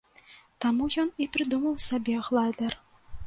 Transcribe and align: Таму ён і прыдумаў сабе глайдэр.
Таму 0.65 0.87
ён 1.03 1.11
і 1.25 1.27
прыдумаў 1.37 1.75
сабе 1.91 2.15
глайдэр. 2.31 2.73